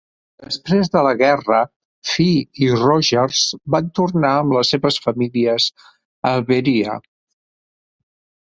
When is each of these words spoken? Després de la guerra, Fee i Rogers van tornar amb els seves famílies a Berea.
Després 0.43 0.87
de 0.93 1.01
la 1.07 1.11
guerra, 1.17 1.57
Fee 2.11 2.39
i 2.67 2.69
Rogers 2.83 3.43
van 3.75 3.91
tornar 4.01 4.33
amb 4.39 4.57
els 4.63 4.73
seves 4.75 4.99
famílies 5.05 5.69
a 6.31 6.33
Berea. 6.51 7.01